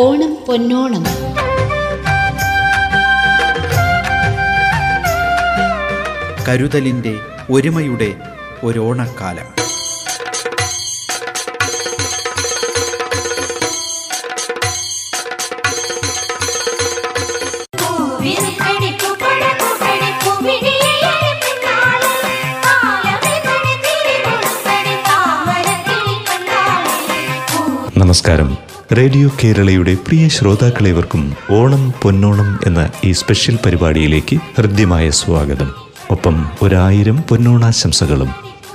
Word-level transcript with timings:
ഓണം 0.00 0.36
പൊന്നോണം. 0.48 1.04
കരുതലിന്റെ 6.48 7.20
ഒരുമയുടെ 7.50 8.16
ഒരോണക്കാലം. 8.64 9.58
നമസ്കാരം. 27.96 28.67
റേഡിയോ 28.92 29.28
കേരളയുടെ 29.44 29.94
പ്രിയ 29.94 30.28
ശ്രോതാക്കളെവർക്കും 30.28 31.32
ഓണം 31.50 31.92
പൊന്നോണം 32.02 32.60
എന്ന 32.66 32.90
ഈ 33.04 33.12
സ്പെഷ്യൽ 33.12 33.58
പരിപാടിയിലേക്ക് 33.66 34.36
ഹൃദ്യമായ 34.36 35.10
സ്വാഗതം. 35.10 35.70
ഒപ്പം 36.10 36.46
ഒരായിരം 36.62 37.16
പൊന്നോണാശംസകളും. 37.16 38.28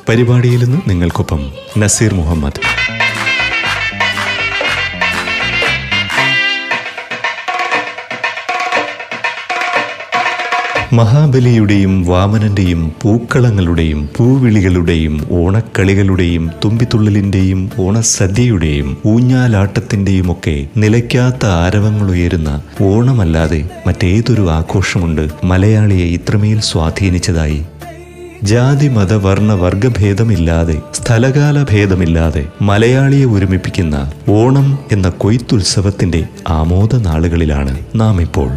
പരിപാടിയിൽ 0.10 0.64
നിന്ന് 0.64 0.90
നിങ്ങൾക്കൊപ്പം 0.90 1.52
നസീർ 1.78 2.14
മുഹമ്മദ്. 2.14 2.60
മഹാബലിയുടെയും 10.94 12.04
വാമനന്റെയും 12.04 12.92
പൂക്കളങ്ങളുടെയും 13.02 14.10
പൂവിളികളുടെയും 14.18 15.28
ഓണക്കളികളുടെയും 15.32 16.52
തുമ്പിത്തുള്ളലിന്റെയും 16.66 17.70
ഓണസദ്യയുടെയും 17.80 18.98
ഊഞ്ഞാലാട്ടത്തിന്റെയും 19.06 20.32
ഒക്കെ 20.32 20.68
നിലയ്ക്കാത്ത 20.78 21.46
ആരവങ്ങളുയരുന്ന 21.46 22.50
ഓണമല്ലാതെ 22.82 23.62
മറ്റേതൊരു 23.88 24.52
ആഘോഷമുണ്ട് 24.52 25.30
മലയാളിയെ 25.44 26.06
ഇത്രമേൽ 26.10 26.60
സ്വാധീനിച്ചതായി. 26.62 27.62
ജാതി 28.44 28.88
മത 28.88 29.14
വർണ 29.14 29.54
വർഗഭേദമില്ലാതെ 29.54 30.78
സ്ഥലകാല 30.94 31.64
ഭേദമില്ലാതെ 31.64 32.46
മലയാളിയെ 32.62 33.26
ഒരുമിപ്പിക്കുന്ന 33.26 33.96
ഓണം 34.30 34.80
എന്ന 34.92 35.10
കൊയ്ത്തുത്സവത്തിന്റെ 35.10 36.22
ആമോദ 36.48 36.96
നാളുകളിലാണ് 37.08 37.74
നാം 37.96 38.22
ഇപ്പോൾ 38.22 38.50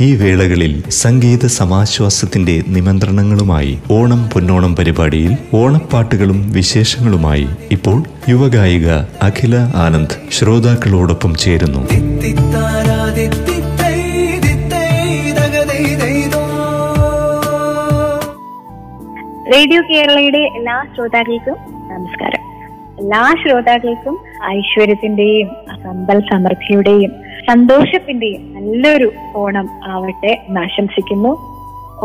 ഈ 0.00 0.16
വേളകളിൽ 0.16 0.90
സംഗീത 0.90 1.46
സമാശ്വാസത്തിന്റെ 1.46 2.62
നിമന്ത്രണങ്ങളുമായി 2.68 3.78
ഓണം 3.90 4.30
പൊന്നോണം 4.34 4.76
പരിപാടിയിൽ 4.76 5.32
ഓണപ്പാട്ടുകളും 5.54 6.50
വിശേഷങ്ങളുമായി 6.52 7.48
ഇപ്പോൾ 7.70 8.04
യുവഗായിക 8.28 8.90
അഖില 9.22 9.56
ആനന്ദ് 9.56 10.32
ശ്രോതാക്കളോടൊപ്പം 10.32 11.34
ചേരുന്നു. 11.34 11.78
റേഡിയോ 19.52 19.82
കേരളയുടെ 19.82 20.38
എല്ലാ 20.38 20.84
ശ്രോതാക്കൾക്കും 20.94 21.56
നമസ്കാരം. 21.92 22.42
എല്ലാ 22.98 23.34
ശ്രോതാക്കൾക്കും 23.42 24.18
ഐശ്വര്യത്തിന്റെയും 24.50 25.48
സമ്പൽ 25.82 26.20
സമൃദ്ധിയുടെയും 26.20 27.29
സന്തോഷത്തിന്റെയും 27.50 28.42
നല്ലൊരു 28.56 29.08
ഓണം 29.36 29.68
ആവട്ടെ 29.92 30.32
എന്ന് 30.48 30.60
ആശംസിക്കുന്നു. 30.60 31.32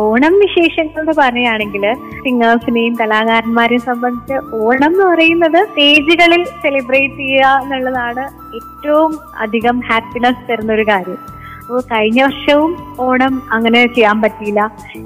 ഓണം 0.03 0.33
വിശേഷങ്ങൾ 0.39 1.01
എന്ന് 1.01 1.13
പറയുകയാണെങ്കിൽ 1.19 1.83
സിംഗേഴ്സിനെയും 2.23 2.93
കലാകാരന്മാരെയും 3.01 3.83
സംബന്ധിച്ച് 3.89 4.37
ഓണം 4.61 4.91
എന്ന് 4.93 5.05
പറയുന്നത് 5.11 5.59
സ്റ്റേജുകളിൽ 5.69 6.41
സെലിബ്രേറ്റ് 6.63 7.19
ചെയ്യുക 7.21 7.53
എന്നുള്ളതാണ് 7.61 8.25
ഏറ്റവും 8.59 9.13
അധികം 9.39 9.77
ഹാപ്പിനെസ് 9.89 10.43
തരുന്ന 10.49 10.73
ഒരു 10.73 10.85
കാര്യം. 10.91 11.21
അപ്പോൾ 11.65 11.79
കഴിഞ്ഞ 11.91 12.19
വർഷവും 12.23 12.71
ഓണം 13.03 13.35
അങ്ങനെ 13.55 13.79
ചെയ്യാൻ 13.93 14.17
പറ്റിയില്ല. 14.23 14.61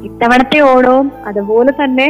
ഇത്തവണത്തെ 0.07 0.59
ഓണവും 0.71 1.07
അതുപോലെ 1.29 1.71
തന്നെ 1.77 2.07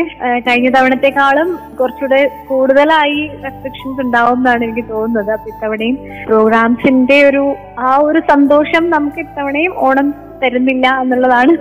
കഴിഞ്ഞ 0.47 0.69
തവണത്തെക്കാളും 0.75 1.49
കുറച്ചുകൂടെ 1.79 2.21
കൂടുതലായി 2.47 3.19
റെസ്ട്രിക്ഷൻസ് 3.43 4.01
ഉണ്ടാവും 4.05 4.39
എന്നാണ് 4.41 4.63
എനിക്ക് 4.67 4.83
തോന്നുന്നത്. 4.93 5.29
അപ്പൊ 5.35 5.49
ഇത്തവണയും 5.53 5.97
പ്രോഗ്രാംസിന്റെ 6.29 7.17
ഒരു 7.29 7.43
ആ 7.89 7.91
ഒരു 8.07 8.21
സന്തോഷം 8.31 8.85
നമുക്ക് 8.95 9.21
ഇത്തവണയും 9.25 9.75
ഓണം 9.87 10.09
തരുന്നില്ല 10.43 10.87
എന്നുള്ളതാണ് 11.03 11.53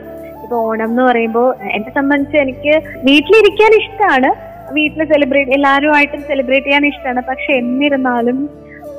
ഇപ്പൊ 0.43 0.57
ഓണം 0.69 0.89
എന്ന് 0.91 1.05
പറയുമ്പോൾ 1.09 1.49
എന്നെ 1.77 1.93
സംബന്ധിച്ച് 1.99 2.39
എനിക്ക് 2.45 2.75
വീട്ടിലിരിക്കാൻ 3.09 3.75
ഇഷ്ടമാണ് 3.83 4.31
വീട്ടിൽ 4.79 5.03
സെലിബ്രേറ്റ് 5.13 5.55
എല്ലാവരുമായിട്ടും 5.59 6.25
സെലിബ്രേറ്റ് 6.31 6.69
ചെയ്യാൻ 6.69 6.87
ഇഷ്ടമാണ് 6.93 7.23
പക്ഷെ 7.29 7.53
എന്നിരുന്നാലും 7.63 8.39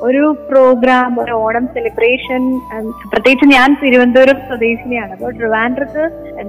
ഒരു 0.06 0.22
പ്രോഗ്രാം 0.50 1.10
ഒരു 1.22 1.32
ഓണം 1.44 1.64
സെലിബ്രേഷൻ 1.74 2.42
പ്രത്യേകിച്ച് 3.12 3.46
ഞാൻ 3.56 3.68
തിരുവനന്തപുരം 3.82 4.38
സ്വദേശിനിയാണ്. 4.48 5.12
അപ്പോൾ 5.16 5.32
ട്രിവാൻഡ്രത്ത് 5.38 6.02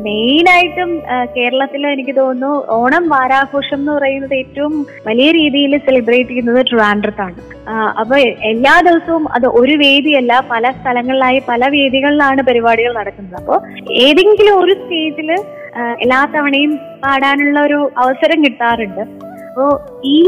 മെയിൻ 0.07 0.45
ആയിട്ടും 0.56 0.91
കേരളത്തിൽ 1.35 1.81
എനിക്ക് 1.94 2.13
തോന്നുന്നു 2.19 2.51
ഓണം 2.79 3.06
വാരാഘോഷം 3.13 3.79
എന്ന് 3.79 3.91
പറയുന്നത് 3.97 4.35
ഏറ്റവും 4.41 4.75
വലിയ 5.07 5.29
രീതിയിൽ 5.39 5.73
സെലിബ്രേറ്റ് 5.88 6.29
ചെയ്യുന്നത് 6.31 6.62
ട്രിവാൻഡ്രത്താണ്. 6.69 7.39
അപ്പൊ 8.01 8.16
എല്ലാ 8.51 8.75
ദിവസവും 8.89 9.25
അത് 9.38 9.47
ഒരു 9.62 9.75
വേദിയല്ല 9.83 10.33
പല 10.53 10.72
സ്ഥലങ്ങളിലായി 10.78 11.41
പല 11.51 11.69
വേദികളിലാണ് 11.78 12.44
പരിപാടികൾ 12.51 12.94
നടക്കുന്നത്. 13.01 13.38
അപ്പോൾ 13.41 13.59
ഏതെങ്കിലും 14.06 14.56
ഒരു 14.63 14.75
സ്റ്റേജിൽ 14.81 15.31
എല്ലാ 16.03 16.22
തവണയും 16.31 16.72
പാടാനുള്ള 17.03 17.59
ഒരു 17.68 17.78
അവസരം 18.03 18.39
കിട്ടാറുണ്ട്. 18.45 19.03
അപ്പോ 19.51 19.66
ഈ 20.09 20.19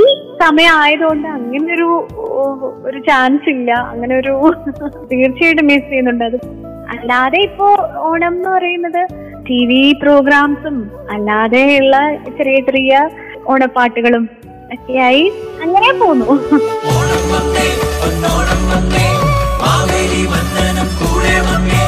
സമയം 0.41 0.73
ആയതുകൊണ്ട് 0.75 1.28
അങ്ങനെ 1.28 1.73
ഒരു 1.73 1.89
ഒരു 2.84 3.00
ചാൻസ് 3.00 3.50
ഇല്ല. 3.50 3.72
അങ്ങനെ 3.91 4.16
ഒരു 4.16 4.34
തീർച്ചയായിട്ടും 5.11 5.67
മിസ് 5.67 5.89
ചെയ്യുന്നുണ്ട് 5.89 6.23
അത്. 6.23 6.38
അല്ലാതെ 6.89 7.39
ഇപ്പോ 7.39 7.67
ഓണം 8.01 8.34
എന്ന് 8.34 8.50
പറയുന്നത് 8.50 9.01
ടി 9.50 9.66
വി 9.66 9.94
പ്രോഗ്രാംസും 10.01 10.75
അല്ലാതെയുള്ള 11.11 11.95
ചെറിയ 12.38 12.59
ചെറിയ 12.61 12.91
ഓണപ്പാട്ടുകളും 13.47 14.25
ഒക്കെയായി 14.73 15.23
അങ്ങനെ 15.61 15.91
പോന്നു. 15.94 16.28
ഈ 21.73 21.82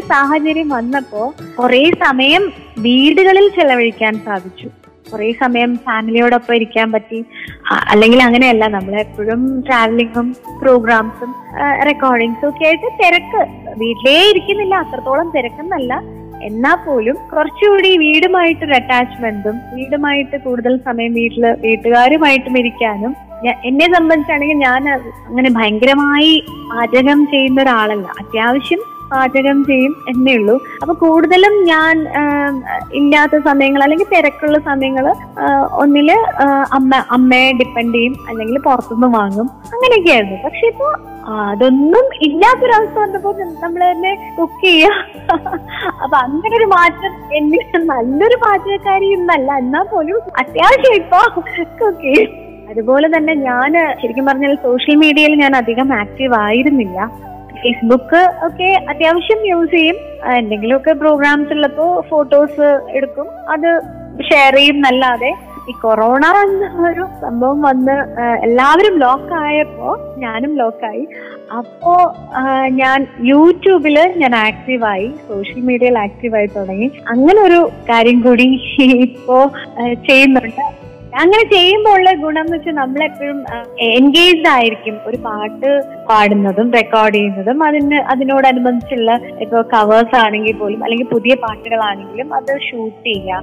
ഒരു 0.00 0.06
സാഹചര്യം 0.06 0.68
വന്നപ്പോ 0.68 1.22
കുറെ 1.58 1.80
സമയം 2.02 2.42
വീടുകളിൽ 2.84 3.46
ചെലവഴിക്കാൻ 3.48 4.14
സാധിച്ചു. 4.26 4.68
കുറെ 5.10 5.32
സമയം 5.40 5.70
ഫാമിലിയോടൊപ്പം 5.86 6.54
ഇരിക്കാൻ 6.54 6.92
പറ്റി. 6.92 7.18
അല്ലെങ്കിൽ 7.92 8.20
അങ്ങനെയല്ല 8.22 8.64
നമ്മൾ 8.74 8.94
എപ്പോഴും 9.00 9.40
ട്രാവലിങ്ങും 9.66 10.26
പ്രോഗ്രാംസും 10.62 11.30
റെക്കോർഡിങ്സും 11.86 12.46
ഒക്കെ 12.48 12.66
ആയിട്ട് 12.66 12.88
തിരക്ക്. 13.00 13.42
വീട്ടിലേ 13.78 14.14
ഇരിക്കുന്നില്ല 14.30 14.74
അത്രത്തോളം 14.84 15.32
തിരക്കെന്നല്ല. 15.36 15.92
എന്നാ 16.42 16.72
പോലും 16.84 17.16
കുറച്ചുകൂടി 17.32 17.90
വീടുമായിട്ടൊരു 17.98 18.74
അറ്റാച്ച്മെന്റും 18.74 19.56
വീടുമായിട്ട് 19.74 20.36
കൂടുതൽ 20.44 20.76
സമയം 20.86 21.12
വീട്ടിൽ 21.14 21.44
വീട്ടുകാരുമായിട്ടും 21.66 22.56
ഇരിക്കാനും 22.58 23.12
എന്നെ 23.68 23.86
സംബന്ധിച്ചാണെങ്കിൽ 23.96 24.58
ഞാൻ 24.66 24.82
അങ്ങനെ 24.94 25.50
ഭയങ്കരമായി 25.50 26.32
പാചകം 26.72 27.20
ചെയ്യുന്ന 27.26 27.62
ഒരാളല്ല. 27.62 28.06
അത്യാവശ്യം 28.22 28.80
പാചകം 29.12 29.58
ചെയ്യും 29.68 29.94
എന്നേ 30.12 30.32
ഉള്ളൂ. 30.38 30.56
അപ്പൊ 30.82 30.94
കൂടുതലും 31.04 31.54
ഞാൻ 31.72 31.94
ഇല്ലാത്ത 33.00 33.38
സമയങ്ങൾ 33.48 33.82
അല്ലെങ്കിൽ 33.86 34.10
തിരക്കുള്ള 34.14 34.58
സമയങ്ങൾ 34.70 35.06
ഒന്നിൽ 35.82 36.10
അമ്മ 36.78 37.02
അമ്മയെ 37.16 37.50
ഡിപ്പെൻഡ് 37.60 37.94
ചെയ്യും 37.98 38.16
അല്ലെങ്കിൽ 38.28 38.58
പുറത്തുനിന്ന് 38.68 39.10
വാങ്ങും. 39.18 39.48
അങ്ങനെയൊക്കെയായിരുന്നു. 39.74 40.38
പക്ഷെ 40.46 40.66
ഇപ്പൊ 40.72 40.88
അതൊന്നും 41.52 42.06
ഇല്ലാത്തൊരവസ്ഥ 42.26 42.96
വന്നപ്പോ 43.04 43.30
നമ്മൾ 43.64 43.82
തന്നെ 43.90 44.12
കുക്ക് 44.36 44.60
ചെയ്യുക 44.66 45.38
അപ്പൊ 46.04 46.16
അങ്ങനെ 46.26 46.54
ഒരു 46.60 46.68
മാറ്റം 46.76 47.12
എന്നിട്ട് 47.38 47.78
നല്ലൊരു 47.90 48.36
പാചകക്കാരി 48.44 49.08
എന്നല്ല 49.18 49.50
എന്നാൽ 49.64 49.84
പോലും 49.92 50.20
അത്യാവശ്യം 50.42 50.96
ഇപ്പൊ 51.02 51.20
കുക്ക് 51.36 51.90
ചെയ്യും. 52.04 52.30
അതുപോലെ 52.72 53.06
തന്നെ 53.16 53.34
ഞാൻ 53.48 53.72
ശരിക്കും 54.00 54.26
പറഞ്ഞാൽ 54.28 54.52
സോഷ്യൽ 54.66 54.96
മീഡിയയിൽ 55.02 55.32
ഞാൻ 55.44 55.52
അധികം 55.60 55.88
ആക്റ്റീവ് 56.02 56.34
ആയിരുന്നില്ല. 56.44 56.98
ഫേസ്ബുക്ക് 57.62 58.20
ഒക്കെ 58.46 58.70
അത്യാവശ്യം 58.88 59.40
യൂസ് 59.46 59.70
ചെയ്യും. 59.70 59.96
എന്തെങ്കിലുമൊക്കെ 60.38 60.92
പ്രോഗ്രാംസ് 60.92 61.52
ഉള്ളപ്പോ 61.52 61.86
ഫോട്ടോസ് 62.10 62.80
എടുക്കും. 62.90 63.28
അത് 63.48 63.70
ഷെയർ 64.30 64.54
ചെയ്യും 64.56 64.74
എന്നല്ലാതെ 64.74 65.32
ഈ 65.70 65.72
കൊറോണ 65.72 66.26
എന്ന 66.44 66.88
ഒരു 66.90 67.04
സംഭവം 67.22 67.62
വന്ന് 67.62 67.96
എല്ലാവരും 68.44 68.94
ലോക്ക് 68.98 69.34
ആയപ്പോ 69.34 70.14
ഞാനും 70.18 70.52
ലോക്കായി 70.56 71.04
അപ്പോ 71.58 71.94
ഞാൻ 72.80 73.06
യൂട്യൂബിൽ 73.20 73.96
ഞാൻ 74.16 74.34
ആക്റ്റീവായി 74.36 75.08
സോഷ്യൽ 75.28 75.60
മീഡിയയിൽ 75.60 75.98
ആക്റ്റീവായി 75.98 76.46
തുടങ്ങി. 76.46 76.90
അങ്ങനെ 77.08 77.40
ഒരു 77.40 77.60
കാര്യം 77.88 78.20
കൂടി 78.20 78.48
ഇപ്പോ 79.08 79.38
ചെയ്യുന്നുണ്ട്. 80.08 80.64
അങ്ങനെ 81.18 81.44
ചെയ്യുമ്പോൾ 81.52 81.94
ഉള്ള 81.98 82.10
ഗുണം 82.22 82.44
എന്ന് 82.44 82.56
വെച്ചാൽ 82.56 82.74
നമ്മളെപ്പോഴും 82.74 83.38
എൻഗേജ്ഡ് 83.98 84.48
ആയിരിക്കും. 84.48 84.96
ഒരു 85.08 85.16
പാട്ട് 85.16 85.70
പാടുന്നതും 86.08 86.72
റെക്കോർഡ് 86.72 87.14
ചെയ്യുന്നതും 87.14 87.64
അതിന് 87.68 87.98
അതിനോടനുബന്ധിച്ചുള്ള 88.12 89.12
ഇപ്പൊ 89.44 89.62
കവേഴ്സ് 89.74 90.16
ആണെങ്കിൽ 90.24 90.56
പോലും 90.56 90.84
അല്ലെങ്കിൽ 90.84 91.08
പുതിയ 91.14 91.34
പാട്ടുകളാണെങ്കിലും 91.34 92.34
അത് 92.34 92.52
ഷൂട്ട് 92.68 93.04
ചെയ്യുക. 93.06 93.42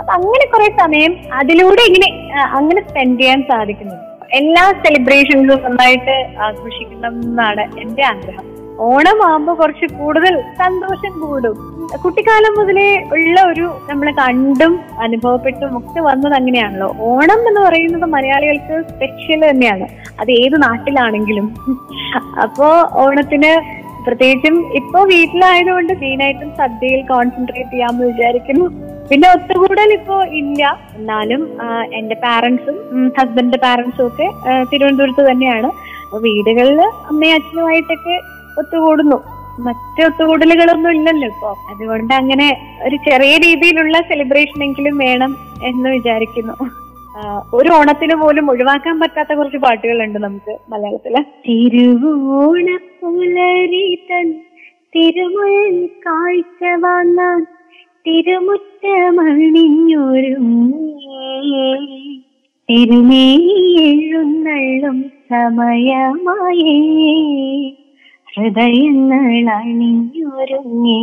അപ്പൊ 0.00 0.12
അങ്ങനെ 0.12 0.44
കുറെ 0.54 0.68
സമയം 0.82 1.14
അതിലൂടെ 1.40 1.82
ഇങ്ങനെ 1.90 2.10
അങ്ങനെ 2.58 2.80
സ്പെൻഡ് 2.88 3.20
ചെയ്യാൻ 3.20 3.42
സാധിക്കുന്നു 3.42 3.96
എല്ലാ 4.40 4.64
സെലിബ്രേഷൻസും 4.84 5.60
നന്നായിട്ട് 5.66 6.16
ആഘോഷിക്കണം 6.46 7.14
എന്നാണ് 7.26 7.64
എന്റെ 7.80 8.02
ആഗ്രഹം. 8.02 8.46
ഓണം 8.80 9.26
ആകുമ്പോൾ 9.26 9.54
കുറച്ച് 9.54 9.94
കൂടുതൽ 9.94 10.40
സന്തോഷം 10.58 11.20
കൂടും. 11.20 11.56
കുട്ടിക്കാലം 12.04 12.52
മുതലേ 12.58 13.04
ഉള്ള 13.12 13.40
ഒരു 13.52 13.66
നമ്മൾ 13.90 14.10
കണ്ടും 14.10 14.80
അനുഭവപ്പെട്ടും 15.02 15.78
ഒക്കെ 15.78 16.00
വന്നത് 16.00 16.34
അങ്ങനെയാണല്ലോ. 16.34 16.96
ഓണം 17.00 17.48
എന്ന് 17.48 17.60
പറയുന്നത് 17.60 18.06
മലയാളികൾക്ക് 18.10 18.88
സ്പെഷ്യൽ 18.88 19.50
തന്നെയാണ്. 19.50 19.86
അത് 20.20 20.30
ഏത് 20.30 20.62
നാട്ടിലാണെങ്കിലും. 20.62 21.48
അപ്പോ 22.42 22.68
ഓണത്തിന് 22.92 23.52
പ്രത്യേകിച്ചും 24.06 24.56
ഇപ്പോ 24.74 25.00
വീട്ടിലായതുകൊണ്ട് 25.04 25.92
മെയിനായിട്ടും 25.92 26.50
സദ്യയിൽ 26.58 27.00
കോൺസെൻട്രേറ്റ് 27.06 27.70
ചെയ്യാമെന്ന് 27.70 28.06
വിചാരിക്കുന്നു. 28.06 28.66
പിന്നെ 29.10 29.28
ഒത്തുകൂടൽ 29.34 29.92
ഇപ്പോ 29.92 30.22
ഇല്ല. 30.40 30.78
എന്നാലും 30.96 31.42
എന്റെ 31.94 32.14
പാരന്റ്സും 32.14 32.76
ഹസ്ബൻഡിന്റെ 33.18 33.58
പാരന്റ്സും 33.62 34.06
ഒക്കെ 34.06 34.26
തിരുവനന്തപുരത്ത് 34.72 35.30
തന്നെയാണ്. 35.30 35.70
വീടുകളിൽ 36.16 36.80
അമ്മയും 36.80 37.34
അച്ഛനുമായിട്ടൊക്കെ 37.34 38.16
ഒത്തുകൂടുന്നു. 38.58 39.18
മറ്റ് 39.60 40.00
ഒത്തുകൂടലുകളൊന്നും 40.06 40.90
ഇല്ലല്ലോ 40.90 41.28
ഇപ്പൊ. 41.28 41.50
അതുകൊണ്ട് 41.70 42.12
അങ്ങനെ 42.14 42.48
ഒരു 42.84 42.96
ചെറിയ 42.96 43.32
രീതിയിലുള്ള 43.46 44.00
സെലിബ്രേഷൻ 44.00 44.64
എങ്കിലും 44.64 44.98
വേണം 44.98 45.32
എന്ന് 45.62 45.88
വിചാരിക്കുന്നു. 45.88 46.54
ഒരു 47.54 47.68
ഓണത്തിന് 47.68 48.14
പോലും 48.14 48.50
ഒഴിവാക്കാൻ 48.50 49.00
പറ്റാത്ത 49.00 49.32
കുറച്ച് 49.34 49.58
പാട്ടുകളുണ്ട് 49.58 50.18
നമുക്ക് 50.18 50.52
മലയാളത്തിൽ. 50.70 51.14
തിരുവോണപ്പുലരി 51.48 52.06
തൻ 54.10 54.26
തിരുമുൽ 54.96 55.88
കാഴ്ച 56.06 56.62
വന്നാൻ 56.84 57.40
തിരുമുറ്റമണിഞ്ഞൊരുങ്ങി 58.06 59.04
തിരുമേഴുന്നള്ളും 62.70 63.76
സമയമായേ. 65.30 66.74
ഹൃദയങ്ങൾ 68.38 69.50
അണിഞ്ഞൊരുങ്ങി 69.50 71.00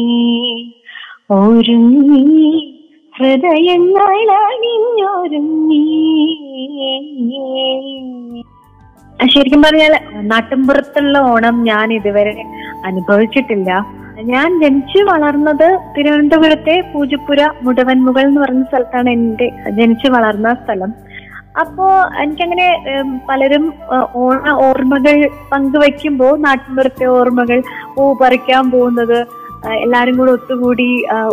ഒരുങ്ങി. 1.32 2.84
ഹൃദയങ്ങളണിഞ്ഞൊരുങ്ങി. 3.18 4.12
ശരിക്കും 9.28 9.62
പറഞ്ഞാൽ 9.62 10.00
നാട്ടിൻപുറത്തുള്ള 10.22 11.18
ഓണം 11.18 11.64
ഞാൻ 11.64 11.94
ഇതുവരെ 11.94 12.44
അനുഭവിച്ചിട്ടില്ല. 12.86 13.86
ഞാൻ 14.22 14.62
ജനിച്ചു 14.64 15.04
വളർന്നത് 15.04 15.80
തിരുവനന്തപുരത്തെ 15.98 16.92
പൂജപ്പുര 16.94 17.50
മുടവൻമുകൾ 17.64 18.22
എന്ന് 18.22 18.42
പറഞ്ഞ 18.42 18.64
സ്ഥലത്താണ് 18.64 19.10
എന്റെ 19.10 19.52
ജനിച്ചു 19.70 20.08
വളർന്ന 20.10 20.54
സ്ഥലം. 20.54 20.94
അപ്പോ 21.60 21.86
എനിക്കങ്ങനെ 22.22 22.68
പലരും 23.30 23.74
ഓണ 24.16 24.52
ഓർമ്മകൾ 24.68 25.30
പങ്കുവെക്കുമ്പോൾ 25.52 26.34
നാട്ടിൻപുറത്തെ 26.40 27.06
ഓർമ്മകൾ 27.06 27.60
പൂ 27.96 28.06
പറിക്കാൻ 28.22 28.72
പോകുന്നത് 28.72 29.18
എല്ലാരും 29.84 30.18
കൂടെ 30.18 30.31
ഒത്തുകൂടി 30.31 30.88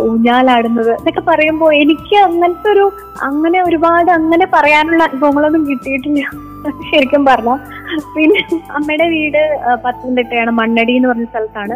ഊഞ്ഞാലാടുന്നത് 0.09 0.89
എന്നൊക്കെ 0.91 1.23
പറയുമ്പോൾ 1.27 1.73
എനിക്ക് 1.73 2.15
അങ്ങനത്തെ 2.27 2.69
ഒരു 2.71 2.85
അങ്ങനെ 3.27 3.59
ഒരുപാട് 3.63 4.09
അങ്ങനെ 4.11 4.45
പറയാനുള്ള 4.53 5.03
അനുഭവങ്ങളൊന്നും 5.03 5.67
കിട്ടിയിട്ടില്ല. 5.69 6.23
ശരിക്കും 6.89 7.25
പറഞ്ഞ. 7.25 7.53
പിന്നെ 8.15 8.41
അമ്മയുടെ 8.77 9.07
വീട് 9.09 9.41
പത്തനംതിട്ടയാണ് 9.83 10.51
മണ്ണടി 10.59 10.93
എന്ന് 10.95 11.09
പറഞ്ഞ 11.09 11.25
സ്ഥലത്താണ്. 11.25 11.75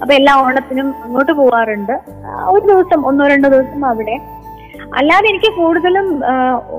അപ്പൊ 0.00 0.12
എല്ലാ 0.14 0.34
ഓണത്തിനും 0.44 0.88
അങ്ങോട്ട് 1.04 1.32
പോവാറുണ്ട്. 1.32 1.94
ഒരു 2.54 2.64
ദിവസം 2.72 3.06
ഒന്നോ 3.06 3.26
രണ്ടോ 3.28 3.48
ദിവസം 3.48 3.84
അവിടെ. 3.86 4.16
അല്ലാതെ 4.94 5.28
എനിക്ക് 5.28 5.52
കൂടുതലും 5.56 6.20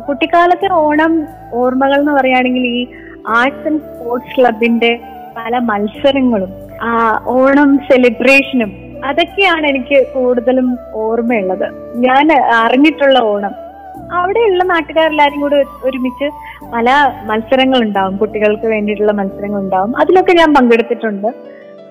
കുട്ടിക്കാലത്തെ 0.07 0.73
ഓണം 0.73 1.27
ഓർമ്മകൾ 1.53 1.99
എന്ന് 1.99 2.11
പറയുകയാണെങ്കിൽ 2.11 2.67
ഈ 2.67 2.87
ആർട്സ് 3.27 3.67
ആൻഡ് 3.67 3.81
സ്പോർട്സ് 3.81 4.35
ക്ലബിന്റെ 4.37 4.99
പല 5.37 5.59
മത്സരങ്ങളും 5.59 6.49
ആ 6.81 7.21
ഓണം 7.25 7.77
സെലിബ്രേഷനും 7.77 8.71
അതൊക്കെയാണ് 9.05 9.67
എനിക്ക് 9.67 10.07
കൂടുതലും 10.13 10.77
ഓർമ്മയുള്ളത്. 10.93 11.67
ഞാൻ 11.95 12.31
അറിഞ്ഞിട്ടുള്ള 12.33 13.19
ഓണം. 13.19 13.51
അവിടെയുള്ള 14.11 14.63
നാട്ടുകാരെല്ലാരും 14.63 15.41
കൂടെ 15.41 15.65
ഒരുമിച്ച് 15.83 16.27
പല 16.73 16.89
മത്സരങ്ങൾ 17.25 17.83
ഉണ്ടാവും. 17.83 18.17
കുട്ടികൾക്ക് 18.17 18.65
വേണ്ടിയിട്ടുള്ള 18.65 19.11
മത്സരങ്ങൾ 19.11 19.59
ഉണ്ടാവും. 19.59 19.97
അതിലൊക്കെ 19.97 20.33
ഞാൻ 20.33 20.53
പങ്കെടുത്തിട്ടുണ്ട്. 20.53 21.27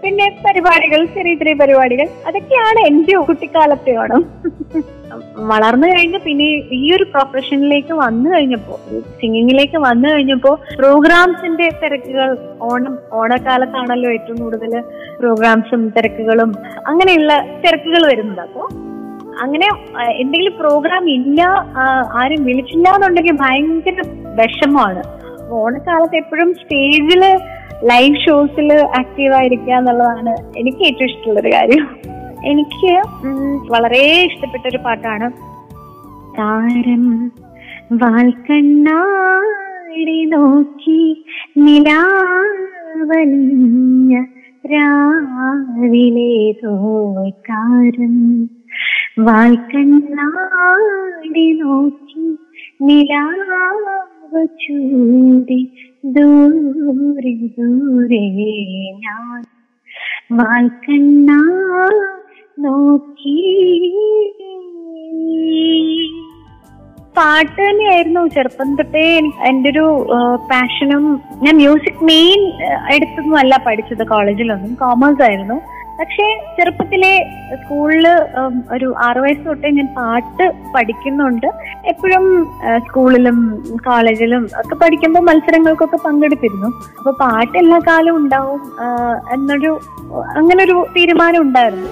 പിന്നെ 0.02 0.38
പരിപാടികൾ 0.46 1.04
ചെറിയ 1.04 1.34
ചെറിയ 1.34 1.54
പരിപാടികൾ 1.54 2.08
അതൊക്കെയാണ് 2.26 2.86
എന്റെ 2.86 3.16
കുട്ടിക്കാലത്തെ 3.16 3.96
ഓണം. 3.98 4.24
വളർന്നു 5.50 5.86
കഴിഞ്ഞ് 5.88 6.18
പിന്നെ 6.18 6.44
ഈ 6.72 6.94
ഒരു 6.94 7.04
പ്രൊഫഷനിലേക്ക് 7.04 7.92
വന്നു 7.92 8.30
കഴിഞ്ഞപ്പോ 8.30 8.74
സിംഗിങ്ങിലേക്ക് 9.20 9.78
വന്നു 9.78 10.08
കഴിഞ്ഞപ്പോ 10.08 10.52
പ്രോഗ്രാംസിന്റെ 10.78 11.68
തിരക്കുകൾ 11.82 12.38
ഓണം 12.60 12.98
ഓണക്കാലത്താണല്ലോ 13.12 14.10
ഏറ്റവും 14.10 14.38
കൂടുതൽ 14.38 14.74
പ്രോഗ്രാംസും 15.18 15.88
തിരക്കുകളും 15.88 16.52
അങ്ങനെയുള്ള 16.86 17.32
തിരക്കുകൾ 17.64 18.04
വരുന്നത്. 18.06 18.40
അപ്പോ 18.40 18.68
അങ്ങനെ 19.42 19.68
എന്തെങ്കിലും 20.20 20.54
പ്രോഗ്രാം 20.58 21.10
ഇല്ല 21.10 21.40
ആരും 22.20 22.44
വിളിച്ചില്ല 22.44 22.88
എന്നുണ്ടെങ്കിൽ 22.88 23.36
ഭയങ്കര 23.40 24.02
വിഷമമാണ്. 24.40 25.02
ഓണക്കാലത്ത് 25.50 26.16
എപ്പോഴും 26.16 26.54
സ്റ്റേജിൽ 26.54 27.22
ലൈവ് 27.90 28.20
ഷോസിൽ 28.26 28.72
ആക്റ്റീവ് 29.00 29.34
ആയിരിക്കുക 29.34 29.74
എന്നുള്ളതാണ് 29.74 30.32
എനിക്ക് 30.58 30.82
ഏറ്റവും 30.86 31.08
ഇഷ്ടമുള്ളൊരു 31.10 31.52
കാര്യം. 31.54 31.84
എനിക്ക് 32.44 33.02
വളരെ 33.72 34.24
ഇഷ്ടപ്പെട്ട 34.24 34.66
ഒരു 34.66 34.76
പാട്ടാണ്. 34.76 35.32
താരം 36.38 37.32
വാൽക്കണ്ണാടി 37.92 40.24
നോക്കി 40.24 41.24
നിലാവലിഞ്ഞ 41.58 44.24
രാവിലെ 44.72 46.54
തോക്കാരം 46.62 48.48
വാൽക്കണ്ണാടി 49.18 51.52
നോക്കി 51.52 52.38
നിലാവ് 52.82 54.46
ചൂടി 54.62 55.72
ദൂരെ 56.04 57.48
ദൂരെ 57.58 58.24
ഞാൻ. 59.04 59.42
വാൽക്കണ്ണാ 60.32 61.40
നോക്കി. 62.64 63.34
പാട്ട് 67.16 67.58
തന്നെയായിരുന്നു 67.60 68.20
ചെറുപ്പം 68.34 68.68
തൊട്ടേ 68.78 69.04
എന്റെ 69.48 69.68
ഒരു 69.72 69.86
പാഷനും 70.50 71.04
ഞാൻ 71.44 71.54
മ്യൂസിക് 71.60 72.04
മെയിൻ 72.10 72.40
എടുത്തൊന്നും 72.94 73.36
അല്ല 73.42 73.54
പഠിച്ചത് 73.66 74.04
കോളേജിലൊന്നും 74.12 74.72
കോമേഴ്സ് 74.82 75.24
ആയിരുന്നു. 75.26 75.56
പക്ഷേ 76.00 76.26
ചെറുപ്പത്തിലെ 76.56 77.12
സ്കൂളിൽ 77.60 78.04
ഒരു 78.74 78.88
ആറു 79.06 79.20
വയസ്സ് 79.24 79.44
തൊട്ടേ 79.46 79.70
ഞാൻ 79.78 79.88
പാട്ട് 79.96 80.44
പഠിക്കുന്നുണ്ട്. 80.74 81.48
എപ്പോഴും 81.92 82.26
സ്കൂളിലും 82.86 83.38
കോളേജിലും 83.88 84.44
ഒക്കെ 84.60 84.76
പഠിക്കുമ്പോൾ 84.82 85.24
മത്സരങ്ങൾക്കൊക്കെ 85.28 85.98
പങ്കെടുത്തിരുന്നു. 86.06 86.70
അപ്പൊ 86.98 87.12
പാട്ട് 87.24 87.56
എല്ലാ 87.62 87.80
കാലവും 87.88 88.18
ഉണ്ടാവും 88.22 88.60
എന്നൊരു 89.36 89.72
അങ്ങനെ 90.38 90.60
ഒരു 90.68 90.78
തീരുമാനം 90.96 91.42
ഉണ്ടായിരുന്നു. 91.46 91.90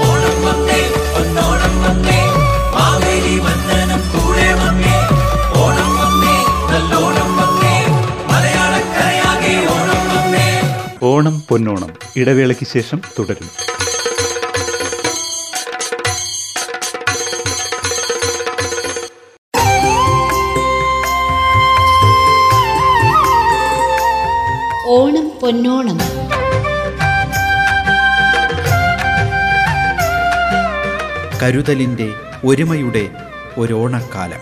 ഓണം 0.00 0.36
വന്നേ 0.44 0.80
പൊന്നോണം 1.14 1.74
മാവേലി 2.74 3.38
വന്ദനം 3.38 4.00
കൂടെ 4.12 4.54
വന്നേ. 4.54 4.96
ഓണം 5.62 5.90
വന്നേ 5.98 6.36
നല്ലോണം 6.72 7.36
വന്നേ. 7.36 7.74
ഓണം 9.68 10.04
വന്നേ. 10.16 10.46
ഓണം 11.02 11.42
പൊന്നോണം. 11.48 11.90
ഇടവേളയ്ക്ക് 12.16 12.66
ശേഷം 12.66 13.02
തുടരും. 13.18 13.50
ഓണം 24.86 25.30
പൊന്നോണം. 25.42 25.98
കരുതലിന്റെ 31.42 32.06
ഒരുമയുടെ 32.44 33.02
ഒരോണക്കാലം. 33.58 34.40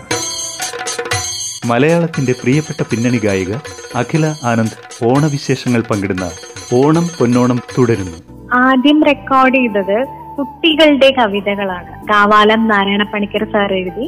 മലയാളത്തിന്റെ 1.69 2.33
പ്രിയപ്പെട്ട 2.41 2.81
പിന്നണി 2.91 3.19
ഗായിക 3.23 3.51
അഖില 3.95 4.25
ആനന്ദ് 4.45 4.77
ഓണവിശേഷങ്ങൾ 5.07 5.81
പങ്കിടുന്ന 5.81 6.25
ഓണം 6.73 7.05
പൊന്നോണം 7.19 7.59
തുടരുന്നു. 7.77 8.17
ആദ്യം 8.53 9.03
റെക്കോർഡ് 9.03 9.55
ചെയ്തത് 9.55 9.97
കുട്ടികളുടെ 10.37 11.13
കവിതകളാണ്. 11.17 11.91
കാവാലം 12.09 12.67
നാരായണ 12.67 13.03
പണിക്കർ 13.03 13.43
സാർ 13.53 13.73
എഴുതി 13.73 14.07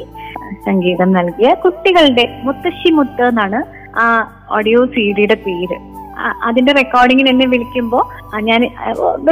സംഗീതം 0.66 1.12
നൽകിയ 1.12 1.54
കുട്ടികളുടെ 1.54 2.42
മുത്തശ്ശി 2.44 2.90
മുത്ത് 2.90 3.24
എന്നാണ് 3.24 3.62
ആ 4.00 4.06
ഓഡിയോ 4.52 4.86
സി 4.86 5.06
ഡിയുടെ 5.12 5.38
പേര്. 5.46 5.80
അതിന്റെ 6.44 6.72
റെക്കോർഡിങ്ങിന് 6.72 7.30
എന്നെ 7.30 7.46
വിളിക്കുമ്പോൾ 7.46 8.04
ഞാൻ 8.50 8.62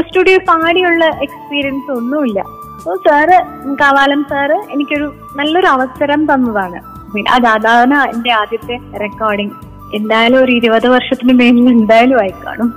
സ്റ്റുഡിയോ 0.01 0.39
പാടിയുള്ള 0.49 1.05
എക്സ്പീരിയൻസ് 1.05 1.91
ഒന്നുമില്ല. 1.91 2.39
അപ്പൊ 2.77 2.95
സാറ് 3.05 3.37
കവാലം 3.79 4.21
സാറ് 4.29 4.57
എനിക്കൊരു 4.73 5.07
നല്ലൊരു 5.35 5.67
അവസരം 5.67 6.21
തന്നതാണ്. 6.25 6.79
അത് 7.27 7.47
അതാണ് 7.47 7.95
എന്റെ 8.13 8.31
ആദ്യത്തെ 8.31 8.75
റെക്കോർഡിംഗ് 8.99 9.55
എന്തായാലും 9.93 10.37
ഒരു 10.43 10.51
ഇരുപത് 10.51 10.87
വർഷത്തിന് 10.87 11.33
മേലിൽ 11.33 11.67
എന്തായാലും 11.71 12.19
ആയി 12.19 12.33
കാണും 12.41 12.69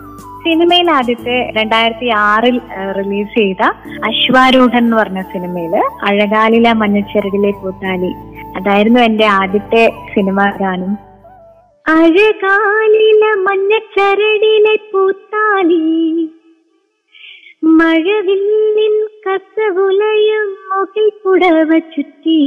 സിനിമയിൽ 0.45 0.90
ആദ്യത്തെ 0.90 1.37
രണ്ടായിരത്തി 1.57 2.09
ആറിൽ 2.25 2.57
റിലീസ് 2.97 3.35
ചെയ്ത 3.35 3.62
അശ്വാരൂഢൻ 4.04 4.78
എന്ന് 4.78 4.97
പറഞ്ഞ 4.97 5.23
സിനിമയിൽ 5.33 5.75
അഴകാലില 6.02 6.73
മഞ്ഞച്ചരടിലെ 6.73 7.50
പൂത്താലി 7.61 8.12
അതായിരുന്നു 8.57 9.00
എന്റെ 9.00 9.26
ആദ്യത്തെ 9.33 9.83
സിനിമ 10.14 10.38
ഗാനം. 10.61 10.92
അഴകാലില 11.87 13.23
മഞ്ഞച്ചരടിലെ 13.47 14.75
പൂത്താലി 14.92 15.83
മഴവില്ലിൻ 17.62 18.95
കസവുലയും 19.25 20.49
മുകിൽ 20.69 21.09
പുടവ 21.25 21.79
ചുറ്റി. 21.79 22.38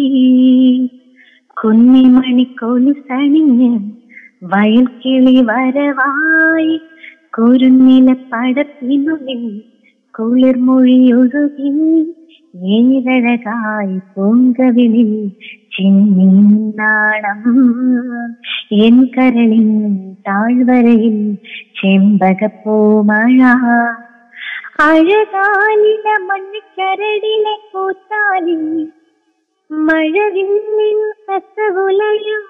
കുന്നി 1.58 2.04
മണിക്കോലി 2.08 2.92
സണിഞ്ഞ് 2.92 3.70
വയൽ 4.44 4.86
കിളി 4.86 5.36
വരവായി. 5.42 6.80
കുരുന്നില 7.38 8.16
പടത്തിനുള്ളിൽ 8.32 9.44
കുളിർമൊഴി 10.16 10.98
ഒഴുകി. 11.14 11.72
ഏഴഴകായി 12.74 14.00
പൊങ്കവിളിൽ 14.16 15.12
ചിന്നാണം 15.76 17.42
എൻ 18.86 18.98
കരളിൻ 19.06 19.70
താഴ്വരയിൽ 20.28 21.18
ചെമ്പകപ്പൂമഴ 21.80 23.40
അഴകാലില 24.80 26.08
മണ്ണിക്കരടിലെ 26.22 27.56
കൂത്താലി 27.74 28.88
മഴവില്ലിൻ 29.72 31.12
കസവുലയും 31.30 32.44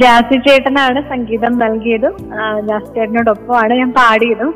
ജാസി 0.00 0.36
ചേട്ടനാണ് 0.48 1.08
സംഗീതം 1.08 1.58
നൽകിയതും. 1.58 2.14
ജാസി 2.66 2.94
ചേട്ടനോടൊപ്പമാണ് 2.94 3.74
ഞാൻ 3.74 3.92
പാടിയതും. 3.92 4.54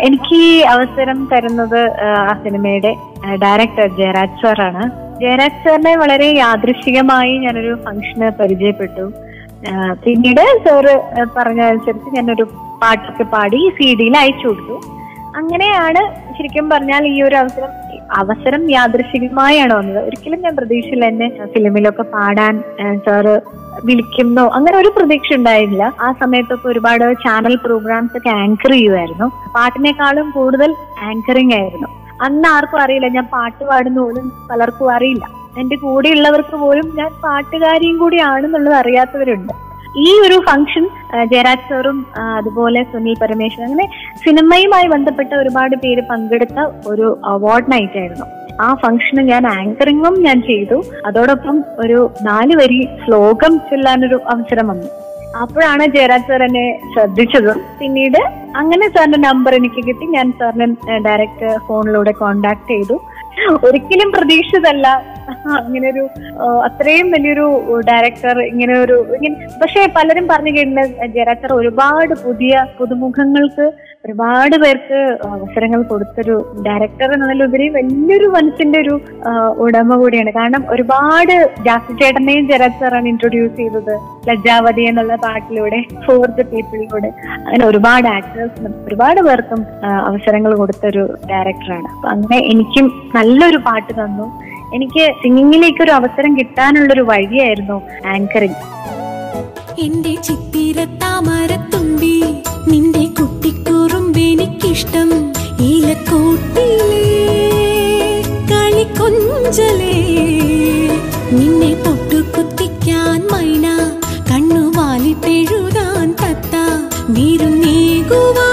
എനിക്ക് 0.00 0.34
ഈ 0.34 0.60
അവസരം 0.60 1.28
തരുന്നത് 1.32 1.90
ആ, 2.00 2.40
സിനിമയുടെ 2.44 2.94
ഡയറക്ടർ 3.34 3.88
ജയരാജ് 3.88 4.42
സാറാണ്. 4.42 4.84
ജയരാജ് 5.20 5.68
സാറിനെ 5.68 5.96
വളരെ 5.96 6.34
യാദൃശികമായി 6.36 7.38
ഞാനൊരു 7.38 7.74
ഫംഗ്ഷന് 7.84 8.30
പരിചയപ്പെട്ടു. 8.40 9.27
പിന്നീട് 10.04 10.44
സാറ് 10.64 10.94
പറഞ്ഞതനുസരിച്ച് 11.36 12.16
ഞാനൊരു 12.16 12.44
പാട്ടൊക്കെ 12.82 13.24
പാടി 13.24 13.60
സി 13.76 13.94
ഡിയിൽ 14.00 14.16
അയച്ചു 14.16 14.46
കൊടുത്തു. 14.48 14.76
അങ്ങനെയാണ് 15.36 16.02
ശരിക്കും 16.36 16.70
പറഞ്ഞാൽ 16.70 17.06
ഈ 17.06 17.22
ഒരു 17.22 17.36
അവസരം 17.36 17.70
അവസരം 18.12 18.70
യാദൃശികമായാണ് 18.70 19.74
വന്നത് 19.74 19.98
ഒരിക്കലും 20.04 20.40
ഞാൻ 20.40 20.56
പ്രതീക്ഷയില്ല 20.56 21.04
എന്നെ 21.04 21.46
ഫിലിമിലൊക്കെ 21.54 22.02
പാടാൻ 22.02 22.62
സാറ് 23.06 23.40
വിളിക്കുന്നോ. 23.84 24.44
അങ്ങനെ 24.48 24.76
ഒരു 24.76 24.92
പ്രതീക്ഷ 24.96 25.32
ഉണ്ടായിരുന്നില്ല. 25.32 25.92
ആ 26.00 26.12
സമയത്തൊക്കെ 26.12 26.68
ഒരുപാട് 26.68 27.04
ചാനൽ 27.24 27.56
പ്രോഗ്രാംസ് 27.56 28.16
ഒക്കെ 28.16 28.28
ആങ്കർ 28.28 28.72
ചെയ്യുമായിരുന്നു. 28.72 29.26
പാട്ടിനേക്കാളും 29.54 30.30
കൂടുതൽ 30.30 30.74
ആങ്കറിംഗ് 31.00 31.54
ആയിരുന്നു. 31.54 31.88
അന്ന് 32.22 32.48
ആർക്കും 32.48 32.80
അറിയില്ല. 32.82 33.08
ഞാൻ 33.08 33.26
പാട്ട് 33.26 33.64
പാടുന്ന 33.64 34.00
പോലും 34.00 34.32
പലർക്കും 34.50 34.94
അറിയില്ല. 34.94 35.24
എന്റെ 35.58 35.76
കൂടെയുള്ളവർക്ക് 35.76 36.56
പോലും 36.56 36.86
ഞാൻ 36.94 37.10
പാട്ടുകാരിയും 37.24 37.98
കൂടിയാണെന്നുള്ളത് 37.98 38.74
അറിയാത്തവരുണ്ട്. 38.74 39.52
ഈ 39.98 40.08
ഒരു 40.20 40.36
ഫംഗ്ഷൻ 40.48 40.84
ജയരാജ് 41.32 41.68
സാറും 41.68 41.98
അതുപോലെ 42.38 42.82
സുനിൽ 42.82 43.16
പരമേശ്വരൻ 43.22 43.66
അങ്ങനെ 43.68 43.86
സിനിമയുമായി 44.24 44.86
ബന്ധപ്പെട്ട 44.86 45.32
ഒരുപാട് 45.34 45.76
പേര് 45.76 46.02
പങ്കെടുത്ത 46.10 46.66
ഒരു 46.86 47.18
അവാർഡ് 47.24 47.72
നൈറ്റ് 47.72 47.98
ആയിരുന്നു. 47.98 48.26
ആ 48.60 48.68
ഫംഗ്ഷന് 48.74 49.22
ഞാൻ 49.28 49.46
ആങ്കറിങ്ങും 49.46 50.14
ഞാൻ 50.22 50.38
ചെയ്തു. 50.42 50.78
അതോടൊപ്പം 51.06 51.64
ഒരു 51.78 51.98
നാല് 52.22 52.54
വരി 52.56 52.88
ശ്ലോകം 53.04 53.52
ചൊല്ലാനൊരു 53.58 54.18
അവസരം 54.28 54.68
വന്നു. 54.68 54.88
അപ്പോഴാണ് 55.42 55.84
ജയരാജ് 55.86 56.28
സാർ 56.28 56.42
എന്നെ 56.42 56.66
ശ്രദ്ധിച്ചത്. 56.94 57.52
പിന്നീട് 57.80 58.20
അങ്ങനെ 58.56 58.86
സാറിന്റെ 58.88 59.18
നമ്പർ 59.18 59.54
എനിക്ക് 59.54 59.80
കിട്ടി. 59.88 60.06
ഞാൻ 60.16 60.32
സാറിനെ 60.40 60.98
ഡയറക്റ്റ് 61.06 61.50
ഫോണിലൂടെ 61.68 62.12
കോണ്ടാക്ട് 62.22 62.68
ചെയ്തു. 62.68 62.96
ഒരിക്കലും 63.64 64.08
പ്രതീക്ഷിതല്ല 64.12 64.86
അങ്ങനെ 65.58 65.86
ഒരു 65.92 66.04
അത്രയും 66.68 67.08
വലിയൊരു 67.10 67.46
ഡയറക്ടർ 67.90 68.36
ഇങ്ങനെ 68.42 68.74
ഒരു 68.84 68.96
പക്ഷെ 69.60 69.82
പലരും 69.96 70.26
പറഞ്ഞു 70.32 70.52
കേട്ടിട്ടുണ്ട് 70.56 71.04
ഡയറക്ടർ 71.16 71.52
ഒരുപാട് 71.52 72.14
പുതിയ 72.24 72.64
പുതുമുഖങ്ങൾക്ക് 72.78 73.66
ഒരുപാട് 74.06 74.54
പേർക്ക് 74.62 74.98
അവസരങ്ങൾ 75.28 75.80
കൊടുത്തൊരു 75.82 76.34
ഡയറക്ടർ 76.66 77.08
എന്നതിലുപരി 77.14 77.66
വലിയൊരു 77.68 78.26
മനസ്സിന്റെ 78.36 78.78
ഒരു 78.80 78.94
ഉടമ 79.64 79.96
കൂടിയാണ്. 79.96 80.30
കാരണം 80.30 80.62
ഒരുപാട് 80.74 81.34
ജാസ്തി 81.66 81.94
ചേട്ടനെയും 82.02 82.44
ജയരാജ് 82.50 82.78
സാറാണ് 82.80 83.08
ഇൻട്രൊഡ്യൂസ് 83.08 83.56
ചെയ്തത് 83.56 83.94
ലജ്ജാവതി 84.28 84.84
എന്നുള്ള 84.90 85.16
പാട്ടിലൂടെ 85.26 85.80
ഫോർ 86.06 86.26
ദ 86.38 86.46
പീപ്പിളിലൂടെ 86.52 87.10
അങ്ങനെ 87.46 87.64
ഒരുപാട് 87.66 88.08
ആക്ടേഴ്സിനും 88.08 88.74
ഒരുപാട് 88.86 89.20
പേർക്കും 89.28 89.62
അവസരങ്ങൾ 90.06 90.54
കൊടുത്തൊരു 90.54 91.04
ഡയറക്ടറാണ് 91.32 91.88
അപ്പൊ 91.94 92.08
അങ്ങനെ 92.08 92.38
എനിക്കും 92.52 92.88
നല്ലൊരു 93.18 93.60
പാട്ട് 93.68 93.92
തന്നു. 93.92 94.28
എനിക്ക് 94.76 95.04
സിംഗിങ്ങിലേക്ക് 95.22 95.82
ഒരു 95.82 95.92
അവസരം 95.92 96.32
കിട്ടാനുള്ളൊരു 96.38 97.04
വഴിയായിരുന്നു 97.10 97.78
ആങ്കറിങ് 98.06 98.60
എന്റെ 99.84 100.12
ചിത്തിര 100.26 100.78
താമരത്തുമ്പി 101.02 102.14
നിന്റെ 102.68 103.04
കുട്ടിക്കുറുമ്പെനിക്കിഷ്ടം 103.18 105.10
ഇലക്കൂട്ടിലേ 105.68 107.04
കളിക്കൊഞ്ചലേ 108.50 109.96
നിന്നെ 111.32 111.72
പൊട്ടുകുത്തിക്കാൻ 111.84 113.20
മൈന 113.32 113.66
കണ്ണുവാലിട്ടെഴുതാൻ 114.30 116.08
തത്ത 116.22 116.54
വിരുന്നേകുവാൻ 117.16 118.47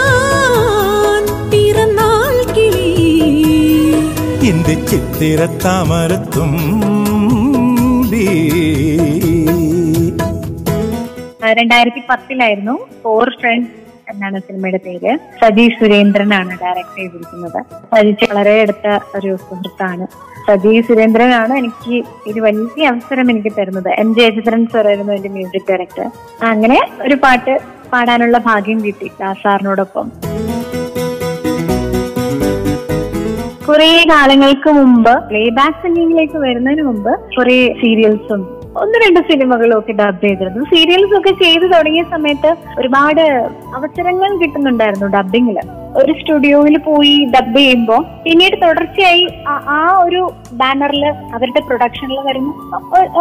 എന്റെ 4.96 5.08
ചിത്തിര 5.14 5.42
രണ്ടായിരത്തി 11.60 12.02
പത്തിലായിരുന്നു 12.10 12.75
ഫോർ 13.04 13.28
ഫ്രണ്ട്സ് 13.42 13.74
എന്നാണ് 14.12 14.38
സിനിമയുടെ 14.48 14.80
പേര്. 14.86 15.12
സജി 15.42 15.66
സുരേന്ദ്രനാണ് 15.78 16.54
ഡയറക്ട് 16.62 16.96
ചെയ്തിരിക്കുന്നത്. 16.98 17.60
സജിച്ച് 17.94 18.25
വളരെ 18.32 18.54
അടുത്ത 18.62 18.88
ഒരു 19.18 19.32
സുഹൃത്താണ്. 19.48 20.06
സജി 20.48 20.74
സുരേന്ദ്രനാണ് 20.88 21.54
എനിക്ക് 21.62 21.96
ഒരു 22.32 22.40
വലിയ 22.48 22.86
അവസരം 22.94 23.30
എനിക്ക് 23.34 23.54
തരുന്നത്. 23.60 23.90
എം 24.04 24.12
ജയചന്ദ്രൻ 24.20 24.64
സാർ 24.74 24.88
ആയിരുന്നു 24.92 25.14
എന്റെ 25.14 25.30
മ്യൂസിക് 25.30 25.68
ഡയറക്ടർ 25.72 26.08
അങ്ങനെ 26.52 26.80
ഒരു 27.08 27.18
പാട്ട് 27.25 27.56
പാടാനുള്ള 27.94 28.38
ഭാഗ്യം 28.50 28.80
കിട്ടി 28.86 29.10
ദാസാറിനോടൊപ്പം. 29.20 30.08
കുറെ 33.67 34.05
കാലങ്ങൾക്ക് 34.10 34.69
മുമ്പ് 34.69 35.24
പ്ലേ 35.29 35.50
ബാക്ക് 35.50 35.77
സിംഗിങ്ങിലേക്ക് 35.84 36.38
വരുന്നതിന് 36.38 36.81
മുമ്പ് 36.81 37.19
കുറെ 37.38 37.74
സീരിയൽസും 37.81 38.41
ഒന്ന് 38.77 39.07
രണ്ട് 39.07 39.19
സിനിമകളും 39.19 39.79
ഒക്കെ 39.79 39.91
ഡബ് 39.91 40.24
ചെയ്തിരുന്നു. 40.24 40.63
സീരിയൽസ് 40.63 41.17
ഒക്കെ 41.17 41.43
ചെയ്തു 41.43 41.65
തുടങ്ങിയ 41.67 42.03
സമയത്ത് 42.03 42.55
ഒരുപാട് 42.79 43.22
അവസരങ്ങൾ 43.75 44.38
കിട്ടുന്നുണ്ടായിരുന്നു 44.38 45.07
ഡബിങ്ങിൽ 45.07 45.57
ഒരു 45.98 46.13
സ്റ്റുഡിയോയിൽ 46.13 46.77
പോയി 46.77 47.25
ഡബ് 47.25 47.57
ചെയ്യുമ്പോൾ 47.57 48.05
പിന്നീട് 48.24 48.62
തുടർച്ചയായി 48.62 49.27
ആ- 49.48 50.01
ഒരു 50.05 50.31
ബാനറിൽ 50.53 51.05
അവരുടെ 51.05 51.60
പ്രൊഡക്ഷനിൽ 51.60 52.19
വരുന്ന 52.19 52.51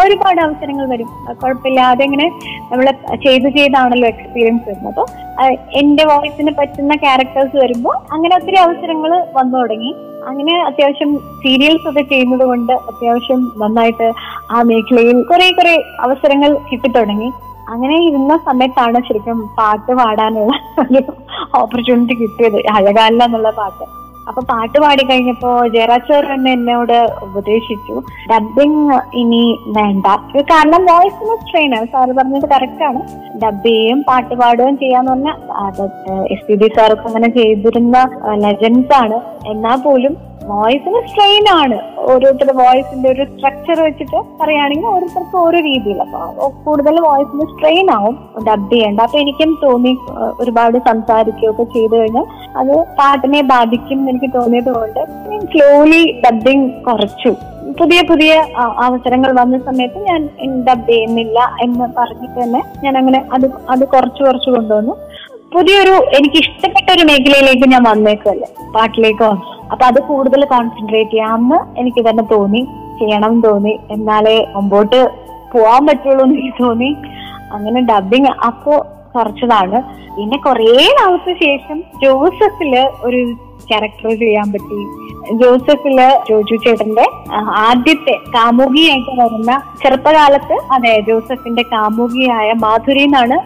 ഒരുപാട് 0.04 0.40
അവസരങ്ങൾ 0.40 0.88
വരും. 0.88 1.06
കുഴപ്പമില്ലാതെ 1.32 2.04
ഇങ്ങനെ 2.04 2.26
നമ്മൾ 2.72 2.86
ചെയ്ത് 3.16 3.56
ചെയ്താണല്ലോ 3.56 4.08
എക്സ്പീരിയൻസ് 4.08 4.68
വരുന്നത്. 4.68 5.00
അപ്പോൾ 5.00 5.52
എന്റെ 5.72 6.04
വോയിസിന് 6.04 6.50
പറ്റുന്ന 6.58 6.96
ക്യാരക്ടേഴ്സ് 6.96 7.56
വരുമ്പോൾ 7.56 7.96
അങ്ങനെ 8.12 8.36
ഒത്തിരി 8.36 8.56
അവസരങ്ങൾ 8.56 9.24
വന്നു 9.34 9.58
തുടങ്ങി. 9.58 9.94
അങ്ങനെ 10.28 10.54
അത്യാവശ്യം 10.62 11.10
സീരിയൽസ് 11.42 11.88
ഒക്കെ 11.88 12.02
ചെയ്യുന്നത് 12.02 12.44
കൊണ്ട് 12.44 12.72
അത്യാവശ്യം 12.72 13.40
നന്നായിട്ട് 13.56 14.12
ആ 14.50 14.62
മേഖലയിൽ 14.62 15.18
കുറെ 15.22 15.48
കുറെ 15.50 15.74
അവസരങ്ങൾ 16.00 16.50
കിട്ടിത്തുടങ്ങി. 16.70 17.30
അങ്ങനെ 17.68 17.96
ഇരുന്ന 18.08 18.32
സമയത്താണ് 18.44 18.98
ശരിക്കും 19.08 19.38
പാട്ട് 19.58 19.92
പാടാനുള്ള 19.92 20.54
ഒരു 20.82 21.00
ഓപ്പർച്യൂണിറ്റി 21.54 22.14
കിട്ടിയത് 22.14 22.58
അഴകാല 22.76 23.24
എന്നുള്ള 23.24 23.50
പാട്ട്. 23.50 24.03
അപ്പൊ 24.28 24.40
പാട്ട് 24.50 24.78
പാടി 24.82 25.02
കഴിഞ്ഞപ്പോ 25.08 25.50
ജയരാജ് 25.74 26.06
സാർ 26.08 26.24
തന്നെ 26.32 26.50
എന്നോട് 26.58 26.94
ഉപദേശിച്ചു. 27.26 27.94
ഡബിങ് 28.30 28.84
ഇനി 29.20 29.42
വേണ്ട. 29.78 30.06
കാരണം 30.52 30.82
വോയിസിന് 30.90 31.34
ട്രെയിനർ 31.50 31.84
സാറ് 31.94 32.12
പറഞ്ഞത് 32.18 32.46
കറക്റ്റ് 32.54 32.84
ആണ്. 32.88 33.00
ഡബ് 33.42 33.64
ചെയ്യും 33.66 33.98
പാട്ട് 34.08 34.34
പാടുകയും 34.42 34.76
ചെയ്യാന്ന് 34.82 35.12
പറഞ്ഞാൽ 35.12 35.36
എസ് 36.34 36.46
പി 36.48 36.56
ബി 36.62 36.68
സാറൊക്കെ 36.76 37.06
അങ്ങനെ 37.10 37.30
ചെയ്തിരുന്ന 37.38 37.96
ലെജൻസ് 38.44 38.94
ആണ്. 39.02 39.18
എന്നാ 39.52 39.74
പോലും 39.86 40.14
വോയിസിന് 40.48 41.00
സ്ട്രെയിൻ 41.08 41.44
ആണ്. 41.60 41.76
ഓരോരുത്തരുടെ 42.10 42.54
വോയിസിന്റെ 42.62 43.08
ഒരു 43.12 43.24
സ്ട്രക്ചർ 43.30 43.76
വെച്ചിട്ട് 43.86 44.18
പറയുകയാണെങ്കിൽ 44.40 44.88
ഓരോരുത്തർക്ക് 44.92 45.36
ഓരോ 45.44 45.58
രീതിയിൽ. 45.68 45.98
അപ്പൊ 46.04 46.48
കൂടുതൽ 46.64 46.96
വോയിസിന് 47.06 47.46
സ്ട്രെയിൻ 47.52 47.88
ആവും. 47.96 48.16
ഡബ് 48.48 48.68
ചെയ്യേണ്ട. 48.72 49.00
അപ്പൊ 49.06 49.18
എനിക്കും 49.22 49.52
തോന്നി 49.64 49.92
ഒരുപാട് 50.42 50.78
സംസാരിക്കുകയൊക്കെ 50.90 51.66
ചെയ്തു 51.76 51.94
കഴിഞ്ഞാൽ 52.00 52.26
അത് 52.62 52.74
പാട്ടിനെ 53.00 53.40
ബാധിക്കും 53.54 53.98
എന്ന് 53.98 54.12
എനിക്ക് 54.12 54.30
തോന്നിയത് 54.38 54.70
കൊണ്ട് 54.78 55.00
സ്ലോലി 55.54 56.02
ഡബിങ് 56.26 56.68
കുറച്ചു. 56.88 57.32
പുതിയ 57.78 58.00
പുതിയ 58.08 58.32
അവസരങ്ങൾ 58.86 59.30
വന്ന 59.40 59.56
സമയത്ത് 59.68 60.00
ഞാൻ 60.10 60.20
ഡബ് 60.68 60.86
ചെയ്യുന്നില്ല 60.90 61.38
എന്ന് 61.62 61.86
പറഞ്ഞിട്ട് 61.98 62.38
തന്നെ 62.42 62.60
ഞാൻ 62.84 62.94
അങ്ങനെ 63.00 63.20
അത് 63.36 63.46
അത് 63.74 63.84
കുറച്ച് 63.94 64.20
കുറച്ച് 64.26 64.50
കൊണ്ടുവന്നു. 64.56 64.94
പുതിയൊരു 65.54 65.96
എനിക്ക് 66.18 66.38
ഇഷ്ടപ്പെട്ട 66.44 66.88
ഒരു 66.96 67.04
മേഖലയിലേക്ക് 67.10 67.66
ഞാൻ 67.72 67.82
വന്നേക്കല്ലേ 67.90 68.48
പാട്ടിലേക്ക് 68.76 69.24
അപ്പൊ 69.72 69.84
അത് 69.86 70.00
കൂടുതൽ 70.02 70.44
കോൺസെൻട്രേറ്റ് 70.44 71.10
ചെയ്യാമെന്ന് 71.10 71.80
എനിക്ക് 71.80 72.02
തന്നെ 72.08 72.24
തോന്നി. 72.32 72.62
ചെയ്യണം 73.00 73.40
തോന്നി. 73.40 73.80
എന്നാലേ 73.90 74.36
മുമ്പോട്ട് 74.54 75.00
പോവാൻ 75.54 75.86
പറ്റുള്ളൂ 75.86 76.24
എന്ന് 76.24 76.36
എനിക്ക് 76.40 76.62
തോന്നി. 76.62 76.96
അങ്ങനെ 77.52 77.80
ഡബിങ് 77.80 78.26
അപ്പോ 78.46 78.86
കുറച്ചതാണ്. 79.16 79.78
പിന്നെ 80.16 80.36
കുറേ 80.38 80.72
നാൾക്ക് 81.00 81.32
ശേഷം 81.44 81.82
ജോസഫിൽ 82.02 82.72
ഒരു 83.02 83.20
ക്യാരക്ടർ 83.68 84.10
ചെയ്യാൻ 84.18 84.52
പറ്റി. 84.52 84.78
ജോസഫിൽ 85.40 85.98
ജോജു 86.28 86.56
ചേട്ടന്റെ 86.64 87.04
ആദ്യത്തെ 87.36 88.14
കാമുകിയായിട്ട് 88.34 89.12
വരുന്ന 89.20 89.52
ചെറുപ്പകാലത്ത് 89.82 90.56
അതെ 90.72 91.00
ജോസഫിന്റെ 91.08 91.62
കാമുകിയായ 91.62 92.52
മാധുരി 92.52 93.02
എന്നാണ് 93.02 93.36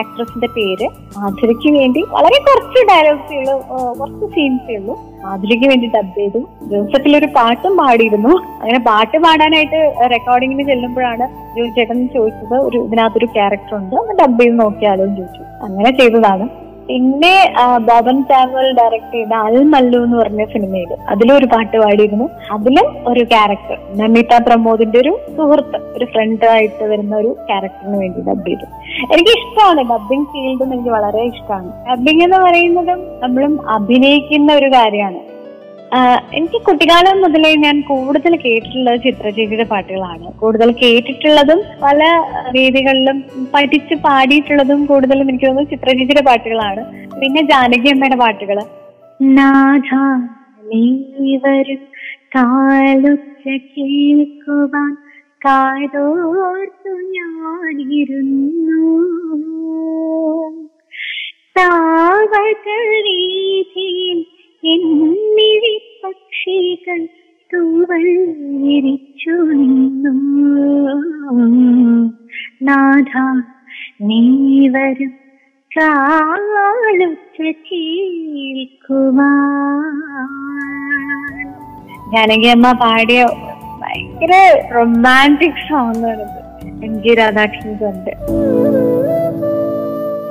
ആക്ട്രസിന്റെ 0.00 0.46
പേര്. 0.46 0.88
മാധുരിക്ക് 1.18 1.72
വേണ്ടി 1.78 2.02
വളരെ 2.10 2.38
കുറച്ച് 2.48 2.86
ഡയലോഗ്സേ 2.92 3.38
ഉള്ളൂ 3.38 3.56
കുറച്ച് 4.00 4.26
സീൻസേ 4.34 4.76
ഉള്ളൂ. 4.76 4.96
മാധുരിക്ക് 5.24 5.66
വേണ്ടിയിട്ട് 5.68 5.96
ഡബ് 5.96 6.14
ചെയ്തു. 6.18 6.40
ജോസഫിൽ 6.70 7.16
ഒരു 7.16 7.26
പാട്ടും 7.26 7.76
പാടിയിരുന്നു. 7.76 8.32
അങ്ങനെ 8.60 8.78
പാട്ട് 8.78 9.18
പാടാനായിട്ട് 9.18 9.80
റെക്കോർഡിങ്ങിന് 10.14 10.68
ചെല്ലുമ്പോഴാണ് 10.68 11.26
ജോജു 11.56 11.70
ചേട്ടൻ 11.78 12.08
ചോദിച്ചത് 12.08 12.56
ഒരു 12.68 12.78
ഇതിനകത്തൊരു 12.86 13.26
ക്യാരക്ടർ 13.26 13.76
ഉണ്ട്. 13.76 13.96
അത് 13.96 14.12
ഡബ് 14.22 14.40
ചെയ്ത് 14.40 14.58
നോക്കിയാലോ 14.58 15.04
എന്ന് 15.04 15.16
ചോദിച്ചു. 15.16 15.42
അങ്ങനെ 15.66 15.90
ചെയ്തതാണ്. 15.90 16.65
പിന്നെ 16.88 17.32
ബോബൻ 17.88 18.16
സാമുവൽ 18.28 18.68
ഡയറക്ട് 18.78 19.12
ചെയ്ത 19.14 19.32
അൽ 19.46 19.56
മല്ലു 19.72 19.98
എന്ന് 20.04 20.16
പറഞ്ഞ 20.16 20.42
സിനിമയിൽ 20.52 20.90
അതിലൊരു 21.12 21.46
പാട്ട് 21.52 21.76
പാടിയിരുന്നു. 21.82 22.26
അതിൽ 22.56 22.76
ഒരു 23.10 23.22
ക്യാരക്ടർ 23.32 23.78
നമിത 24.00 24.38
പ്രമോദിന്റെ 24.46 24.98
ഒരു 25.04 25.12
സുഹൃത്ത് 25.36 25.78
ഒരു 25.96 26.04
ഫ്രണ്ട് 26.12 26.46
ആയിട്ട് 26.54 26.84
വരുന്ന 26.92 27.16
ഒരു 27.16 27.30
ക്യാരക്ടറിന് 27.48 27.98
വേണ്ടി 28.02 28.20
ഡബ് 28.28 28.46
ചെയ്തു. 28.48 28.66
എനിക്ക് 29.12 29.32
ഇഷ്ടമാണ് 29.38 29.82
ഡബിങ് 29.92 30.26
ഫീൽഡ് 30.32 30.72
എനിക്ക് 30.72 30.92
വളരെ 30.98 31.24
ഇഷ്ടമാണ്. 31.32 31.70
ഡബിങ് 31.90 32.24
എന്ന് 32.28 32.40
പറയുന്നതും 32.46 33.02
നമ്മളും 33.24 33.54
അഭിനയിക്കുന്ന 33.76 34.52
ഒരു 34.52 34.70
കാര്യമാണ്. 34.76 35.20
എനിക്ക് 36.32 36.58
കുട്ടിക്കാലം 36.66 37.20
മുതലേ 37.22 37.54
ഞാൻ 37.54 37.80
കൂടുതൽ 37.80 38.36
കേട്ടിട്ടുള്ളത് 38.36 39.00
ചിത്രചേച്ചിയുടെ 39.00 39.64
പാട്ടുകളാണ്. 39.64 40.38
കൂടുതൽ 40.38 40.72
കേട്ടിട്ടുള്ളതും 40.72 41.60
പല 41.82 42.00
രീതികളിലും 42.56 43.24
പഠിച്ച് 43.54 43.94
പാടിയിട്ടുള്ളതും 43.94 44.86
കൂടുതലും 44.86 45.28
എനിക്ക് 45.28 45.46
തോന്നുന്നു 45.46 45.70
ചിത്രചേച്ചിയുടെ 45.70 46.20
പാട്ടുകളാണ്. 46.20 46.84
പിന്നെ 47.20 47.42
ജാനകി 47.42 47.88
അമ്മയുടെ 47.88 48.16
പാട്ടുകൾ 48.16 48.58
കാലൊച്ച 55.46 56.88
ഞാനിരുന്നു. 57.16 58.66
എന്നിഴി 64.72 65.74
പക്ഷികൾ 66.04 67.00
തൂവൽ 67.50 68.04
വിരിച്ചു 68.62 69.34
നിന്നു. 69.50 70.14
നാഥ 72.62 73.12
നീ 74.00 74.22
വരും 74.68 75.12
കാളുച്ച 75.72 77.38
കേൾക്കുവാൻ. 77.68 79.36
ജാനകി 82.12 82.48
അമ്മ 82.48 82.66
പാടിയ 82.72 83.20
ഭയങ്കര 83.82 84.32
റൊമാന്റിക് 84.76 85.62
സോങ് 85.68 86.04
ആണിത് 86.10 86.40
എം 86.84 86.92
ജി 87.02 87.14
രാധാകൃഷ്ണന്റെ 87.14 88.14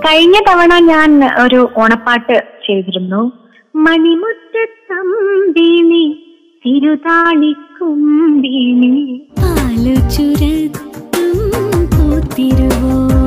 കഴിഞ്ഞ 0.06 0.38
തവണ 0.50 0.72
ഞാൻ 0.86 1.10
ഒരു 1.44 1.60
ഓണപ്പാട്ട് 1.78 2.38
ചെയ്തിരുന്നു. 2.68 3.22
മണിമുറ്റത്തമ്പിളി 3.76 6.06
തിരുതാളിക്കുമ്പിളി 6.64 7.46
പാലുചുരത്തും 9.40 11.40
പൂത്തിരുവോണം 11.96 13.25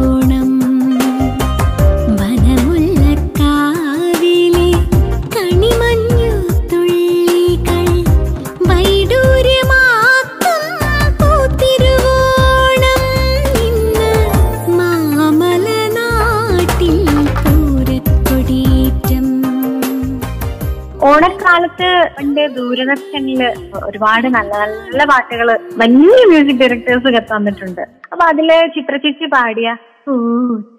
ഓണക്കാലത്ത് 21.59 21.89
എന്റെ 22.23 22.43
ദൂരദർശനിൽ 22.57 23.41
ഒരുപാട് 23.87 24.27
നല്ല 24.37 24.53
നല്ല 24.65 25.01
പാട്ടുകൾ 25.11 25.49
വലിയ 25.81 26.19
മ്യൂസിക് 26.31 26.61
ഡയറക്ടേഴ്സ് 26.61 27.07
ഒക്കെ 27.11 27.23
തന്നിട്ടുണ്ട്. 27.31 27.83
അപ്പൊ 28.13 28.23
അതിൽ 28.33 28.49
ചിത്രചേച്ചി 28.77 29.27
പാടിയ 29.35 29.69
ഓ 30.11 30.13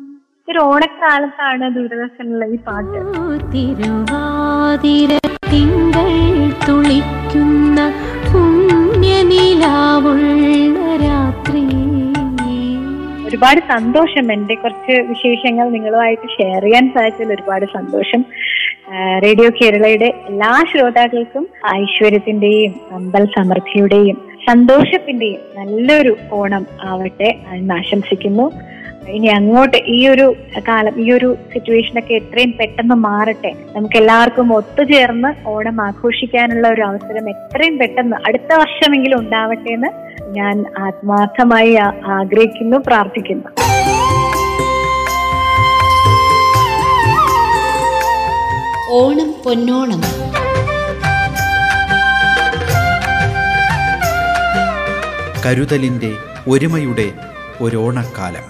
ഒരു 0.48 0.58
ഓണക്കാലത്താണ് 0.58 1.74
ദൂരദർശനിലെ 1.74 2.46
ഈ 2.46 2.56
പാട്ട്. 2.56 3.00
തിരുവാതിര 3.52 5.12
തിങ്കൾ 5.52 6.10
തുളിക്കുന്ന 6.68 7.78
പുണ്യനിലാവുള്ള 8.32 9.36
രാത്രി. 11.06 11.64
ഒരുപാട് 13.28 13.60
സന്തോഷം. 13.60 14.32
എന്റെ 14.32 14.54
കുറച്ച് 14.54 15.00
വിശേഷങ്ങൾ 15.00 15.70
നിങ്ങളുമായിട്ട് 15.70 16.28
ഷെയർ 16.28 16.62
ചെയ്യാൻ 16.62 16.92
സാധിച്ചതിൽ 16.94 17.34
ഒരുപാട് 17.34 17.66
സന്തോഷം. 17.66 18.24
റേഡിയോ 19.24 19.50
കേരളയുടെ 19.50 20.08
എല്ലാ 20.26 20.64
ശ്രോതാക്കൾക്കും 20.72 21.46
ഐശ്വര്യത്തിന്റെയും 21.76 22.74
അമ്പൽ 22.92 23.24
സമൃദ്ധിയുടെയും 23.26 24.29
സന്തോഷത്തിന്റെയും 24.48 25.40
നല്ലൊരു 25.58 26.12
ഓണം 26.38 26.66
ആവട്ടെ 26.90 27.30
എന്ന് 27.56 27.74
ആശംസിക്കുന്നു. 27.74 28.46
ഇനി 29.16 29.28
അങ്ങോട്ട് 29.36 29.78
ഈ 29.94 30.08
ഒരു 30.08 30.26
കാലം 30.68 30.94
ഈ 31.02 31.06
ഒരു 31.12 31.28
സിറ്റുവേഷനൊക്കെ 31.52 32.14
എത്രയും 32.14 32.52
പെട്ടെന്ന് 32.58 32.96
മാറട്ടെ. 33.06 33.50
നമുക്ക് 33.76 33.96
എല്ലാവർക്കും 33.96 34.48
ഒത്തുചേർന്ന് 34.58 35.30
ഓണം 35.52 35.78
ആഘോഷിക്കാനുള്ള 35.86 36.68
ഒരു 36.68 36.82
അവസരം 36.82 37.30
എത്രയും 37.34 37.78
പെട്ടെന്ന് 37.78 38.16
അടുത്ത 38.28 38.50
വർഷമെങ്കിലും 38.62 39.18
ഉണ്ടാവട്ടെ 39.18 39.72
എന്ന് 39.76 39.90
ഞാൻ 40.38 40.64
ആത്മാർത്ഥമായി 40.86 41.74
ആഗ്രഹിക്കുന്നു 42.18 42.78
പ്രാർത്ഥിക്കുന്നു. 42.88 43.48
ഓണം 49.00 49.32
പൊന്നോണം. 49.44 50.02
കരുതലിന്റെ 55.44 56.10
ഒരുമയുടെ 56.48 57.06
ഒരോണക്കാലം 57.60 58.44